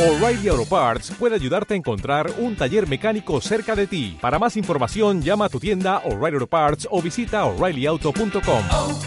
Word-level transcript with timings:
O'Reilly 0.00 0.48
Auto 0.48 0.64
Parts 0.64 1.10
puede 1.10 1.34
ayudarte 1.34 1.74
a 1.74 1.76
encontrar 1.76 2.30
un 2.38 2.56
taller 2.56 2.88
mecánico 2.88 3.38
cerca 3.42 3.76
de 3.76 3.86
ti. 3.86 4.16
Para 4.18 4.38
más 4.38 4.56
información, 4.56 5.20
llama 5.20 5.44
a 5.44 5.48
tu 5.50 5.60
tienda 5.60 5.98
O'Reilly 6.06 6.36
Auto 6.36 6.46
Parts 6.46 6.88
o 6.90 7.02
visita 7.02 7.44
oreillyauto.com. 7.44 8.62
oh, 8.72 8.98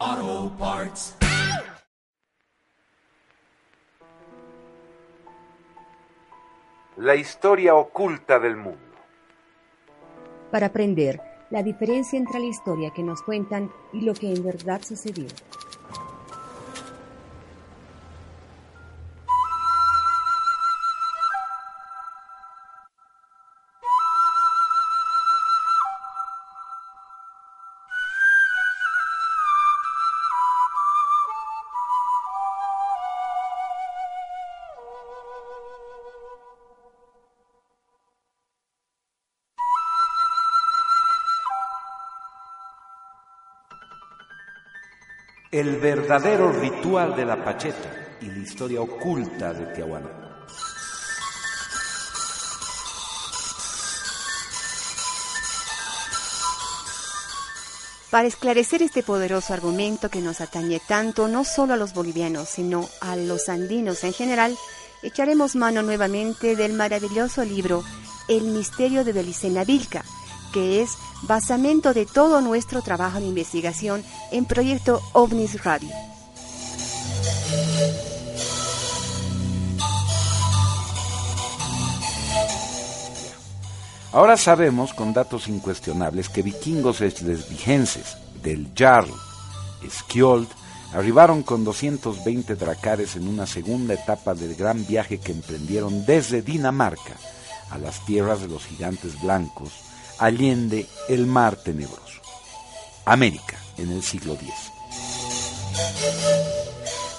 oh, 0.00 0.52
Parts. 0.58 1.14
La 6.96 7.16
historia 7.16 7.74
oculta 7.74 8.38
del 8.38 8.56
mundo. 8.56 8.78
para 10.50 10.68
aprender 10.68 11.20
la 11.50 11.62
diferencia 11.62 12.18
entre 12.18 12.40
la 12.40 12.46
historia 12.46 12.92
que 12.94 13.02
nos 13.02 13.20
cuentan 13.20 13.70
y 13.92 14.00
lo 14.00 14.14
que 14.14 14.32
en 14.32 14.42
verdad 14.42 14.80
sucedió. 14.82 15.26
El 45.52 45.78
verdadero 45.78 46.52
ritual 46.52 47.16
de 47.16 47.24
la 47.24 47.44
pacheta 47.44 48.16
y 48.20 48.26
la 48.26 48.38
historia 48.38 48.82
oculta 48.82 49.52
de 49.52 49.66
Tiahuanaco. 49.74 50.14
Para 58.10 58.28
esclarecer 58.28 58.82
este 58.82 59.02
poderoso 59.02 59.52
argumento 59.52 60.08
que 60.08 60.20
nos 60.20 60.40
atañe 60.40 60.80
tanto 60.86 61.26
no 61.26 61.42
solo 61.42 61.74
a 61.74 61.76
los 61.76 61.94
bolivianos, 61.94 62.48
sino 62.48 62.88
a 63.00 63.16
los 63.16 63.48
andinos 63.48 64.04
en 64.04 64.12
general, 64.12 64.56
echaremos 65.02 65.56
mano 65.56 65.82
nuevamente 65.82 66.54
del 66.54 66.74
maravilloso 66.74 67.44
libro 67.44 67.82
El 68.28 68.42
misterio 68.42 69.02
de 69.04 69.12
Belicena 69.12 69.64
Vilca, 69.64 70.04
que 70.52 70.82
es 70.82 70.96
basamento 71.22 71.94
de 71.94 72.06
todo 72.06 72.40
nuestro 72.40 72.82
trabajo 72.82 73.20
de 73.20 73.26
investigación 73.26 74.04
en 74.30 74.44
Proyecto 74.44 75.00
OVNIS 75.12 75.64
Radio. 75.64 75.90
Ahora 84.12 84.36
sabemos 84.36 84.92
con 84.92 85.12
datos 85.12 85.46
incuestionables 85.46 86.28
que 86.28 86.42
vikingos 86.42 87.00
eslesvigenses 87.00 88.16
del 88.42 88.68
Jarl 88.76 89.10
Skjold 89.88 90.48
arribaron 90.92 91.42
con 91.42 91.64
220 91.64 92.56
dracares 92.56 93.16
en 93.16 93.28
una 93.28 93.46
segunda 93.46 93.94
etapa 93.94 94.34
del 94.34 94.54
gran 94.56 94.84
viaje 94.86 95.18
que 95.18 95.32
emprendieron 95.32 96.04
desde 96.04 96.42
Dinamarca 96.42 97.16
a 97.70 97.78
las 97.78 98.04
tierras 98.04 98.40
de 98.40 98.48
los 98.48 98.64
gigantes 98.64 99.20
blancos, 99.22 99.70
allende 100.20 100.86
el 101.08 101.26
mar 101.26 101.56
tenebroso. 101.56 102.20
América, 103.06 103.58
en 103.78 103.90
el 103.90 104.02
siglo 104.02 104.34
X. 104.34 104.52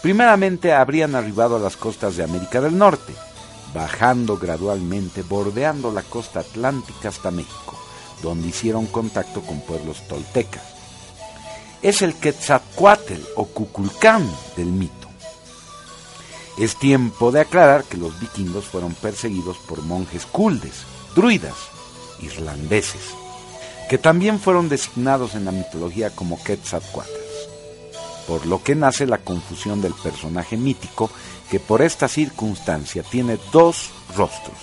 Primeramente 0.02 0.74
habrían 0.74 1.16
arribado 1.16 1.58
a 1.58 1.60
las 1.60 1.76
costas 1.76 2.16
de 2.16 2.24
América 2.24 2.62
del 2.62 2.78
Norte, 2.78 3.14
bajando 3.74 4.38
gradualmente, 4.38 5.24
bordeando 5.24 5.92
la 5.92 6.04
costa 6.04 6.40
atlántica 6.42 7.10
hasta 7.10 7.32
México, 7.32 7.78
donde 8.22 8.48
hicieron 8.48 8.86
contacto 8.86 9.42
con 9.42 9.62
pueblos 9.62 10.08
toltecas. 10.08 10.64
Es 11.82 12.04
el 12.04 12.14
Quetzalcoatl 12.16 13.22
o 13.36 13.46
Cuculcán 13.46 14.30
del 14.56 14.68
mito. 14.68 15.08
Es 16.58 16.76
tiempo 16.78 17.32
de 17.32 17.42
aclarar 17.42 17.84
que 17.84 17.98
los 17.98 18.20
vikingos 18.20 18.66
fueron 18.66 18.94
perseguidos 18.94 19.58
por 19.58 19.82
monjes 19.82 20.26
culdes, 20.28 20.84
druidas, 21.16 21.56
irlandeses, 22.22 23.02
que 23.90 23.98
también 23.98 24.40
fueron 24.40 24.70
designados 24.70 25.36
en 25.36 25.46
la 25.46 25.52
mitología 25.52 26.10
como 26.12 26.42
Quetzalcoatl, 26.44 27.10
por 28.28 28.46
lo 28.46 28.64
que 28.64 28.76
nace 28.76 29.06
la 29.06 29.18
confusión 29.18 29.82
del 29.82 29.94
personaje 29.94 30.58
mítico 30.58 31.10
que 31.50 31.60
por 31.60 31.82
esta 31.82 32.08
circunstancia 32.08 33.04
tiene 33.04 33.38
dos 33.52 33.90
rostros, 34.16 34.58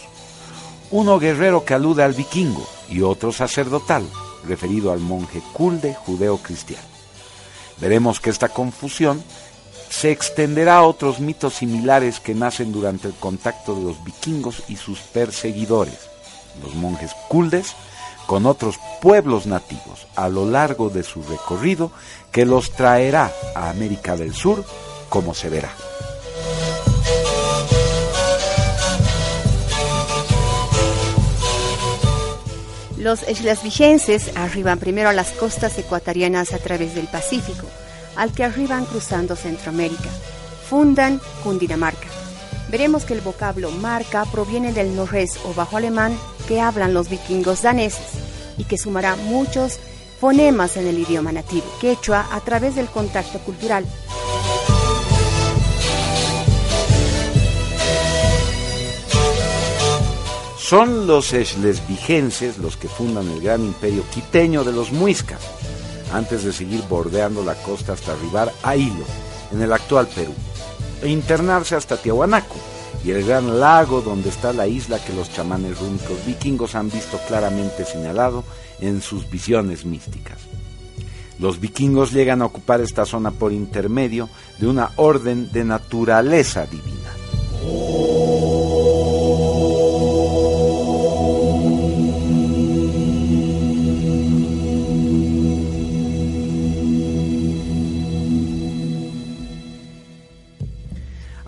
uno 0.91 1.19
guerrero 1.19 1.65
que 1.65 1.75
alude 1.75 2.03
al 2.03 2.15
vikingo 2.15 2.67
y 2.89 3.03
otro 3.03 3.33
sacerdotal, 3.33 4.09
referido 4.47 4.93
al 4.93 5.01
monje 5.01 5.43
culde 5.53 5.95
judeo-cristiano. 5.95 6.87
Veremos 7.81 8.21
que 8.21 8.31
esta 8.31 8.49
confusión 8.49 9.23
se 9.91 10.11
extenderá 10.11 10.79
a 10.79 10.83
otros 10.85 11.21
mitos 11.21 11.55
similares 11.55 12.21
que 12.21 12.35
nacen 12.35 12.73
durante 12.73 13.09
el 13.09 13.15
contacto 13.15 13.75
de 13.75 13.83
los 13.83 14.03
vikingos 14.05 14.63
y 14.69 14.77
sus 14.77 15.01
perseguidores, 15.01 15.99
los 16.63 16.75
monjes 16.75 17.13
culdes, 17.29 17.75
con 18.27 18.45
otros 18.45 18.79
pueblos 19.01 19.47
nativos 19.47 20.07
a 20.15 20.29
lo 20.29 20.45
largo 20.45 20.91
de 20.91 21.03
su 21.03 21.23
recorrido 21.23 21.91
que 22.31 22.45
los 22.45 22.73
traerá 22.73 23.33
a 23.55 23.71
América 23.71 24.17
del 24.17 24.35
Sur, 24.35 24.65
como 25.09 25.33
se 25.33 25.49
verá. 25.49 25.71
Los 32.99 33.23
eslasvigenses 33.23 34.37
arriban 34.37 34.79
primero 34.79 35.09
a 35.09 35.13
las 35.13 35.31
costas 35.31 35.79
ecuatorianas 35.79 36.53
a 36.53 36.59
través 36.59 36.95
del 36.95 37.07
Pacífico, 37.07 37.67
al 38.17 38.33
que 38.33 38.45
arriban 38.45 38.85
cruzando 38.85 39.37
Centroamérica. 39.37 40.11
Fundan 40.69 41.21
Cundinamarca. 41.43 42.09
Veremos 42.71 43.05
que 43.05 43.15
el 43.15 43.23
vocablo 43.23 43.71
marca 43.71 44.27
proviene 44.31 44.73
del 44.73 44.95
norrés 44.95 45.39
o 45.47 45.55
bajo 45.55 45.79
alemán 45.79 46.19
que 46.48 46.62
hablan 46.62 46.94
los 46.94 47.10
vikingos 47.10 47.60
daneses 47.60 48.14
y 48.56 48.64
que 48.64 48.78
sumará 48.78 49.16
muchos 49.16 49.78
fonemas 50.19 50.78
en 50.78 50.86
el 50.86 50.98
idioma 50.98 51.31
nativo 51.31 51.66
quechua 51.78 52.26
a 52.32 52.41
través 52.41 52.75
del 52.75 52.86
contacto 52.86 53.38
cultural. 53.41 53.84
Son 60.59 61.06
los 61.06 61.32
eslesvigenses 61.32 62.59
los 62.59 62.76
que 62.76 62.88
fundan 62.88 63.28
el 63.30 63.41
gran 63.41 63.62
imperio 63.62 64.03
quiteño 64.12 64.65
de 64.65 64.72
los 64.72 64.91
muiscas, 64.91 65.41
antes 66.12 66.44
de 66.44 66.53
seguir 66.53 66.82
bordeando 66.88 67.44
la 67.44 67.54
costa 67.54 67.92
hasta 67.92 68.12
arribar 68.12 68.53
a 68.62 68.76
Hilo, 68.76 69.04
en 69.53 69.62
el 69.62 69.72
actual 69.72 70.09
Perú, 70.09 70.34
e 71.03 71.09
internarse 71.09 71.75
hasta 71.75 71.97
Tiahuanaco, 71.97 72.56
y 73.09 73.11
el 73.11 73.25
gran 73.25 73.59
lago 73.59 74.03
donde 74.03 74.29
está 74.29 74.53
la 74.53 74.67
isla 74.67 75.03
que 75.03 75.15
los 75.15 75.33
chamanes 75.33 75.79
rúnicos 75.79 76.27
vikingos 76.27 76.75
han 76.75 76.91
visto 76.91 77.19
claramente 77.27 77.87
señalado 77.87 78.45
en 78.81 79.01
sus 79.01 79.31
visiones 79.31 79.87
místicas. 79.87 80.37
Los 81.39 81.59
vikingos 81.59 82.13
llegan 82.13 82.43
a 82.43 82.45
ocupar 82.45 82.83
esta 82.83 83.07
zona 83.07 83.31
por 83.31 83.55
intermedio 83.55 84.29
de 84.59 84.67
una 84.67 84.91
orden 84.97 85.51
de 85.51 85.65
naturaleza 85.65 86.67
divina. 86.67 86.97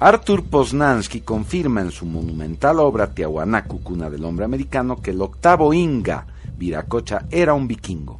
Arthur 0.02 0.44
Poznansky 0.44 1.20
confirma 1.20 1.82
en 1.82 1.90
su 1.90 2.06
monumental 2.06 2.80
obra 2.80 3.12
Tiahuanacu, 3.12 3.82
cuna 3.82 4.08
del 4.08 4.24
hombre 4.24 4.46
americano, 4.46 4.96
que 4.96 5.10
el 5.10 5.20
octavo 5.20 5.74
Inga, 5.74 6.26
Viracocha, 6.56 7.26
era 7.30 7.52
un 7.52 7.68
vikingo. 7.68 8.18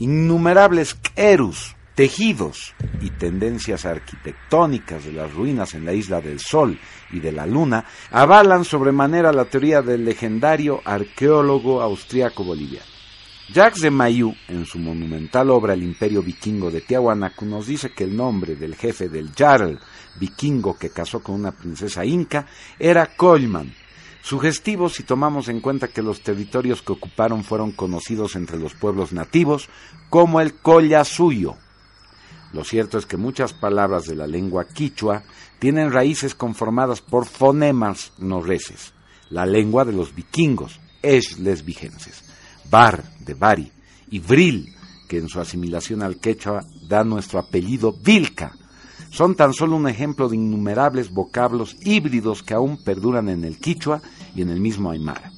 Innumerables 0.00 0.94
querus, 0.94 1.76
tejidos 1.94 2.74
y 3.00 3.10
tendencias 3.10 3.84
arquitectónicas 3.84 5.04
de 5.04 5.12
las 5.12 5.32
ruinas 5.32 5.74
en 5.74 5.84
la 5.84 5.92
isla 5.92 6.20
del 6.20 6.40
Sol 6.40 6.76
y 7.12 7.20
de 7.20 7.30
la 7.30 7.46
Luna 7.46 7.84
avalan 8.10 8.64
sobremanera 8.64 9.32
la 9.32 9.44
teoría 9.44 9.82
del 9.82 10.04
legendario 10.04 10.80
arqueólogo 10.84 11.80
austriaco 11.80 12.42
boliviano. 12.42 12.99
Jacques 13.52 13.82
de 13.82 13.90
Mailloux, 13.90 14.36
en 14.46 14.64
su 14.64 14.78
monumental 14.78 15.50
obra 15.50 15.74
El 15.74 15.82
Imperio 15.82 16.22
Vikingo 16.22 16.70
de 16.70 16.82
Tiahuanacu, 16.82 17.44
nos 17.44 17.66
dice 17.66 17.90
que 17.90 18.04
el 18.04 18.16
nombre 18.16 18.54
del 18.54 18.76
jefe 18.76 19.08
del 19.08 19.32
Jarl 19.36 19.80
vikingo 20.20 20.78
que 20.78 20.90
casó 20.90 21.20
con 21.20 21.34
una 21.34 21.50
princesa 21.50 22.04
inca 22.04 22.46
era 22.78 23.16
Colman, 23.16 23.74
sugestivo 24.22 24.88
si 24.88 25.02
tomamos 25.02 25.48
en 25.48 25.60
cuenta 25.60 25.88
que 25.88 26.00
los 26.00 26.22
territorios 26.22 26.82
que 26.82 26.92
ocuparon 26.92 27.42
fueron 27.42 27.72
conocidos 27.72 28.36
entre 28.36 28.56
los 28.56 28.74
pueblos 28.74 29.12
nativos 29.12 29.68
como 30.10 30.40
el 30.40 30.54
Collasuyo. 30.54 31.56
Lo 32.52 32.62
cierto 32.62 32.98
es 32.98 33.06
que 33.06 33.16
muchas 33.16 33.52
palabras 33.52 34.06
de 34.06 34.14
la 34.14 34.28
lengua 34.28 34.68
quichua 34.68 35.24
tienen 35.58 35.90
raíces 35.90 36.36
conformadas 36.36 37.00
por 37.00 37.26
fonemas 37.26 38.12
no 38.16 38.40
reces, 38.40 38.92
la 39.28 39.44
lengua 39.44 39.84
de 39.84 39.92
los 39.92 40.14
vikingos, 40.14 40.78
les 41.02 41.64
vigenses, 41.64 42.29
bar 42.70 43.04
de 43.18 43.34
bari 43.34 43.70
y 44.10 44.18
vril, 44.18 44.74
que 45.08 45.18
en 45.18 45.28
su 45.28 45.40
asimilación 45.40 46.02
al 46.02 46.16
quechua 46.16 46.64
da 46.88 47.04
nuestro 47.04 47.38
apellido 47.38 47.92
Vilca. 47.92 48.52
Son 49.10 49.34
tan 49.34 49.52
solo 49.52 49.76
un 49.76 49.88
ejemplo 49.88 50.28
de 50.28 50.36
innumerables 50.36 51.10
vocablos 51.10 51.76
híbridos 51.82 52.42
que 52.42 52.54
aún 52.54 52.82
perduran 52.82 53.28
en 53.28 53.44
el 53.44 53.58
quichua 53.58 54.00
y 54.34 54.42
en 54.42 54.50
el 54.50 54.60
mismo 54.60 54.90
aymara. 54.90 55.32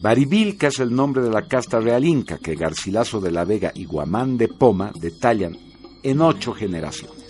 Barivilca 0.00 0.66
es 0.66 0.80
el 0.80 0.94
nombre 0.94 1.22
de 1.22 1.30
la 1.30 1.46
casta 1.46 1.80
real 1.80 2.04
inca 2.04 2.38
que 2.38 2.56
Garcilaso 2.56 3.20
de 3.20 3.30
la 3.30 3.44
Vega 3.44 3.72
y 3.74 3.84
Guamán 3.86 4.36
de 4.36 4.48
Poma 4.48 4.92
detallan 5.00 5.56
en 6.02 6.20
ocho 6.20 6.52
generaciones. 6.52 7.23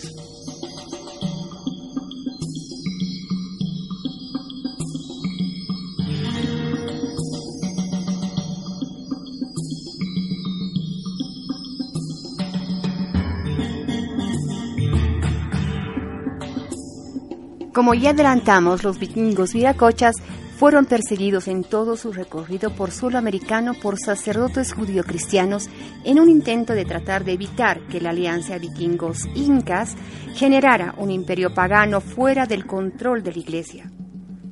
Como 17.75 17.93
ya 17.93 18.11
adelantamos, 18.11 18.85
los 18.85 19.01
vikingos 19.01 19.53
viracochas 19.53 20.15
fueron 20.57 20.87
perseguidos 20.87 21.49
en 21.49 21.65
todo 21.65 21.97
su 21.97 22.13
recorrido 22.13 22.71
por 22.71 22.93
suelo 22.93 23.19
americano 23.19 23.75
por 23.75 23.99
sacerdotes 23.99 24.73
judio-cristianos 24.73 25.69
en 26.05 26.21
un 26.21 26.31
intento 26.31 26.75
de 26.75 26.85
tratar 26.85 27.25
de 27.25 27.33
evitar 27.33 27.81
que 27.89 28.01
la 28.01 28.11
alianza 28.11 28.59
vikingos-incas 28.59 29.97
generara 30.37 30.95
un 30.99 31.11
imperio 31.11 31.53
pagano 31.53 32.01
fuera 32.01 32.47
del 32.47 32.65
control 32.65 33.25
de 33.25 33.33
la 33.33 33.39
iglesia. 33.39 33.91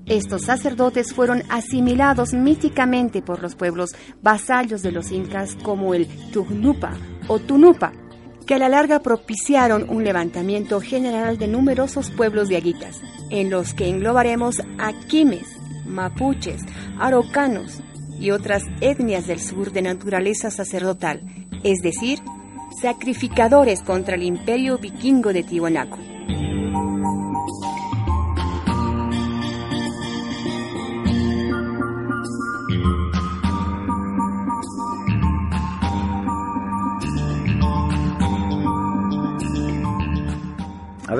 Estos 0.06 0.42
sacerdotes 0.42 1.14
fueron 1.14 1.44
asimilados 1.48 2.34
míticamente 2.34 3.22
por 3.22 3.40
los 3.40 3.54
pueblos 3.54 3.90
vasallos 4.20 4.82
de 4.82 4.90
los 4.90 5.12
incas 5.12 5.54
como 5.62 5.94
el 5.94 6.08
Tugnupa 6.32 6.94
o 7.28 7.38
Tunupa, 7.38 7.92
que 8.42 8.54
a 8.54 8.58
la 8.58 8.68
larga 8.68 9.00
propiciaron 9.00 9.88
un 9.88 10.04
levantamiento 10.04 10.80
general 10.80 11.38
de 11.38 11.48
numerosos 11.48 12.10
pueblos 12.10 12.48
de 12.48 12.56
aguitas, 12.56 13.00
en 13.30 13.50
los 13.50 13.74
que 13.74 13.88
englobaremos 13.88 14.60
a 14.78 14.92
Quimes, 15.08 15.46
mapuches, 15.86 16.62
araucanos 16.98 17.80
y 18.18 18.30
otras 18.30 18.64
etnias 18.80 19.26
del 19.26 19.40
sur 19.40 19.72
de 19.72 19.82
naturaleza 19.82 20.50
sacerdotal, 20.50 21.22
es 21.64 21.80
decir, 21.82 22.20
sacrificadores 22.80 23.82
contra 23.82 24.14
el 24.14 24.22
imperio 24.22 24.78
vikingo 24.78 25.32
de 25.32 25.42
Tiwanaku. 25.42 26.11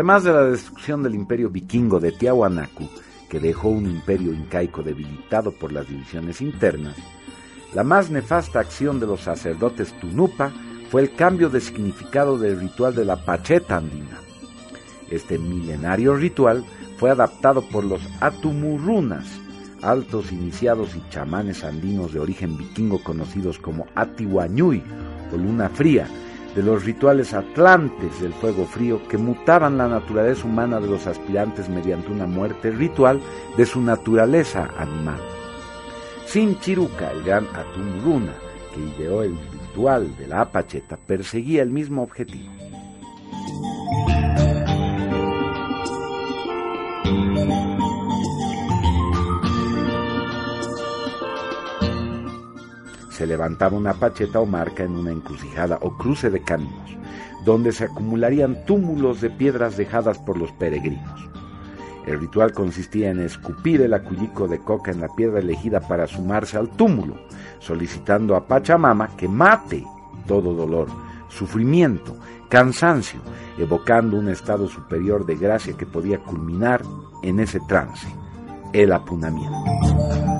Además 0.02 0.24
de 0.24 0.32
la 0.32 0.42
destrucción 0.46 1.04
del 1.04 1.14
imperio 1.14 1.48
vikingo 1.48 2.00
de 2.00 2.10
Tiahuanacu, 2.10 2.88
que 3.30 3.38
dejó 3.38 3.68
un 3.68 3.86
imperio 3.88 4.34
incaico 4.34 4.82
debilitado 4.82 5.52
por 5.52 5.70
las 5.70 5.88
divisiones 5.88 6.40
internas, 6.40 6.96
la 7.72 7.84
más 7.84 8.10
nefasta 8.10 8.58
acción 8.58 8.98
de 8.98 9.06
los 9.06 9.20
sacerdotes 9.20 9.96
Tunupa 10.00 10.52
fue 10.90 11.02
el 11.02 11.14
cambio 11.14 11.50
de 11.50 11.60
significado 11.60 12.36
del 12.36 12.58
ritual 12.58 12.96
de 12.96 13.04
la 13.04 13.24
Pacheta 13.24 13.76
andina. 13.76 14.18
Este 15.08 15.38
milenario 15.38 16.16
ritual 16.16 16.64
fue 16.96 17.10
adaptado 17.10 17.62
por 17.68 17.84
los 17.84 18.02
Atumurunas, 18.20 19.26
altos 19.82 20.32
iniciados 20.32 20.96
y 20.96 21.10
chamanes 21.10 21.62
andinos 21.62 22.12
de 22.12 22.18
origen 22.18 22.56
vikingo 22.56 23.00
conocidos 23.04 23.56
como 23.60 23.86
Atihuañuy 23.94 24.82
o 25.32 25.36
Luna 25.36 25.68
Fría, 25.68 26.08
de 26.54 26.62
los 26.62 26.84
rituales 26.84 27.32
atlantes 27.32 28.20
del 28.20 28.32
fuego 28.32 28.66
frío 28.66 29.00
que 29.08 29.18
mutaban 29.18 29.78
la 29.78 29.88
naturaleza 29.88 30.46
humana 30.46 30.80
de 30.80 30.88
los 30.88 31.06
aspirantes 31.06 31.68
mediante 31.68 32.10
una 32.10 32.26
muerte 32.26 32.70
ritual 32.70 33.20
de 33.56 33.66
su 33.66 33.80
naturaleza 33.80 34.68
animal. 34.76 35.20
Sin 36.26 36.58
Chiruca, 36.60 37.10
el 37.10 37.22
gran 37.22 37.46
Atumuruna, 37.54 38.34
que 38.74 38.80
ideó 38.80 39.22
el 39.22 39.36
ritual 39.52 40.16
de 40.16 40.26
la 40.26 40.42
apacheta, 40.42 40.96
perseguía 40.96 41.62
el 41.62 41.70
mismo 41.70 42.02
objetivo. 42.02 42.50
Se 53.22 53.26
levantaba 53.28 53.76
una 53.76 53.94
pacheta 53.94 54.40
o 54.40 54.46
marca 54.46 54.82
en 54.82 54.96
una 54.96 55.12
encrucijada 55.12 55.78
o 55.80 55.96
cruce 55.96 56.28
de 56.28 56.42
caminos, 56.42 56.98
donde 57.44 57.70
se 57.70 57.84
acumularían 57.84 58.64
túmulos 58.66 59.20
de 59.20 59.30
piedras 59.30 59.76
dejadas 59.76 60.18
por 60.18 60.36
los 60.36 60.50
peregrinos. 60.50 61.30
El 62.04 62.18
ritual 62.18 62.50
consistía 62.50 63.10
en 63.10 63.20
escupir 63.20 63.80
el 63.80 63.94
acullico 63.94 64.48
de 64.48 64.58
coca 64.58 64.90
en 64.90 65.00
la 65.00 65.06
piedra 65.14 65.38
elegida 65.38 65.78
para 65.78 66.08
sumarse 66.08 66.56
al 66.56 66.70
túmulo, 66.70 67.14
solicitando 67.60 68.34
a 68.34 68.44
Pachamama 68.44 69.16
que 69.16 69.28
mate 69.28 69.84
todo 70.26 70.52
dolor, 70.52 70.88
sufrimiento, 71.28 72.16
cansancio, 72.48 73.20
evocando 73.56 74.16
un 74.16 74.30
estado 74.30 74.66
superior 74.66 75.24
de 75.26 75.36
gracia 75.36 75.76
que 75.76 75.86
podía 75.86 76.18
culminar 76.18 76.82
en 77.22 77.38
ese 77.38 77.60
trance, 77.68 78.08
el 78.72 78.90
apunamiento. 78.90 80.31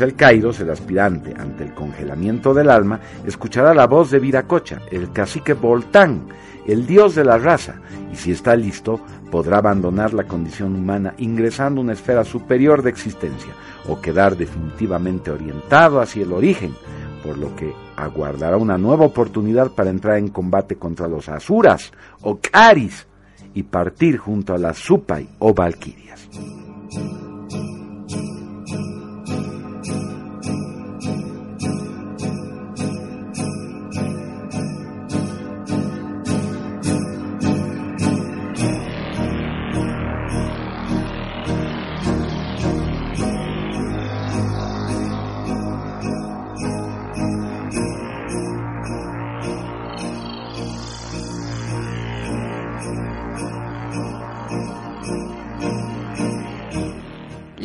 El 0.00 0.14
Kairos, 0.14 0.60
el 0.60 0.70
aspirante, 0.70 1.34
ante 1.36 1.64
el 1.64 1.74
congelamiento 1.74 2.54
del 2.54 2.70
alma, 2.70 3.00
escuchará 3.26 3.74
la 3.74 3.86
voz 3.86 4.10
de 4.10 4.18
Viracocha, 4.18 4.80
el 4.90 5.12
cacique 5.12 5.54
Voltán, 5.54 6.26
el 6.66 6.86
dios 6.86 7.14
de 7.14 7.24
la 7.24 7.38
raza, 7.38 7.76
y 8.12 8.16
si 8.16 8.32
está 8.32 8.56
listo, 8.56 9.00
podrá 9.30 9.58
abandonar 9.58 10.14
la 10.14 10.24
condición 10.24 10.74
humana 10.74 11.14
ingresando 11.18 11.80
a 11.80 11.84
una 11.84 11.92
esfera 11.92 12.24
superior 12.24 12.82
de 12.82 12.90
existencia, 12.90 13.52
o 13.88 14.00
quedar 14.00 14.36
definitivamente 14.36 15.30
orientado 15.30 16.00
hacia 16.00 16.24
el 16.24 16.32
origen, 16.32 16.74
por 17.22 17.38
lo 17.38 17.54
que 17.56 17.72
aguardará 17.96 18.56
una 18.56 18.78
nueva 18.78 19.04
oportunidad 19.04 19.70
para 19.72 19.90
entrar 19.90 20.18
en 20.18 20.28
combate 20.28 20.76
contra 20.76 21.08
los 21.08 21.28
Asuras 21.28 21.92
o 22.22 22.38
Caris 22.40 23.06
y 23.54 23.62
partir 23.64 24.18
junto 24.18 24.54
a 24.54 24.58
las 24.58 24.78
Supai 24.78 25.28
o 25.38 25.52
Valquirias. 25.52 26.28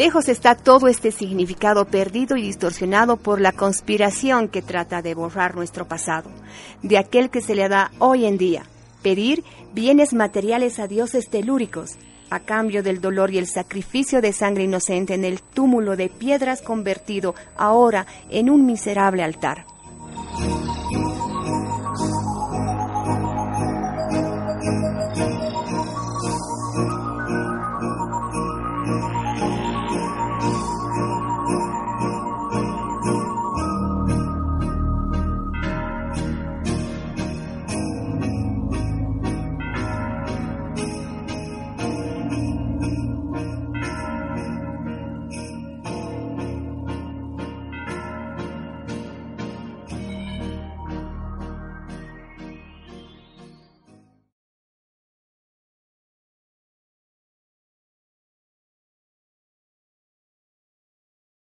Lejos 0.02 0.30
está 0.30 0.56
todo 0.56 0.88
este 0.88 1.12
significado 1.12 1.86
perdido 1.86 2.36
y 2.36 2.42
distorsionado 2.42 3.18
por 3.18 3.40
la 3.40 3.52
conspiración 3.52 4.48
que 4.48 4.64
trata 4.64 5.04
de 5.04 5.14
borrar 5.14 5.56
nuestro 5.56 5.88
pasado, 5.88 6.32
de 6.82 6.98
aquel 6.98 7.30
que 7.30 7.40
se 7.40 7.54
le 7.54 7.70
da 7.70 7.92
hoy 8.00 8.26
en 8.26 8.40
día, 8.40 8.64
pedir 9.04 9.44
bienes 9.76 10.16
materiales 10.16 10.80
a 10.80 10.88
dioses 10.88 11.30
telúricos, 11.30 12.00
a 12.32 12.40
cambio 12.40 12.82
del 12.82 13.00
dolor 13.00 13.30
y 13.30 13.38
el 13.38 13.46
sacrificio 13.46 14.22
de 14.22 14.34
sangre 14.34 14.64
inocente 14.64 15.14
en 15.14 15.24
el 15.24 15.40
túmulo 15.40 15.96
de 15.96 16.10
piedras 16.10 16.64
convertido 16.64 17.36
ahora 17.56 18.08
en 18.32 18.50
un 18.50 18.66
miserable 18.66 19.22
altar. 19.22 19.68